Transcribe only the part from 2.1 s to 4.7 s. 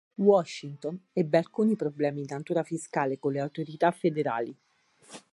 di natura fiscale con le autorità federali.